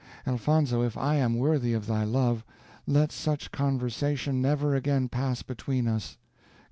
Elfonzo, 0.25 0.81
if 0.81 0.97
I 0.97 1.13
am 1.17 1.37
worthy 1.37 1.73
of 1.75 1.85
thy 1.85 2.03
love, 2.03 2.43
let 2.87 3.11
such 3.11 3.51
conversation 3.51 4.41
never 4.41 4.73
again 4.73 5.07
pass 5.07 5.43
between 5.43 5.87
us. 5.87 6.17